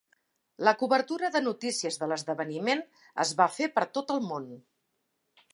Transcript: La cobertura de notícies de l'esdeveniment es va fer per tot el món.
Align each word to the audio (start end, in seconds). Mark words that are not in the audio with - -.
La 0.67 0.71
cobertura 0.79 1.29
de 1.35 1.41
notícies 1.47 2.01
de 2.03 2.09
l'esdeveniment 2.13 2.83
es 3.27 3.37
va 3.43 3.49
fer 3.59 3.71
per 3.79 3.87
tot 3.99 4.19
el 4.19 4.27
món. 4.33 4.53